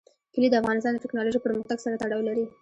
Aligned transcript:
کلي 0.33 0.47
د 0.49 0.55
افغانستان 0.61 0.91
د 0.93 0.99
تکنالوژۍ 1.05 1.39
پرمختګ 1.43 1.77
سره 1.85 1.99
تړاو 2.03 2.27
لري. 2.29 2.45